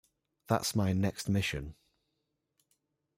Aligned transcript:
That's 0.47 0.75
my 0.75 0.93
next 0.93 1.29
mission. 1.29 1.75